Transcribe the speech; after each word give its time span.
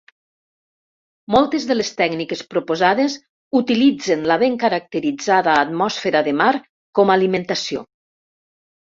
Moltes 1.33 1.65
de 1.71 1.75
les 1.75 1.91
tècniques 1.99 2.41
proposades 2.53 3.17
utilitzen 3.59 4.23
la 4.31 4.39
ben 4.45 4.55
caracteritzada 4.63 5.53
atmosfera 5.67 6.23
de 6.29 6.35
Mart 6.41 6.67
com 7.01 7.13
alimentació. 7.19 7.85